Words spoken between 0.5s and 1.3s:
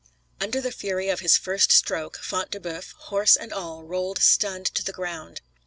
the fury of